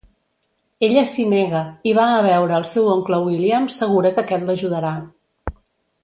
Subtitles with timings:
[0.87, 1.59] Ella s'hi nega
[1.91, 4.95] i va a veure el seu oncle William, segura que aquest l'ajudarà.